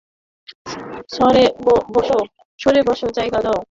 [1.13, 3.59] সরে বোসো, জায়গা দাও।